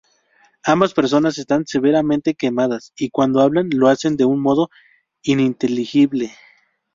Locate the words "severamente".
1.67-2.33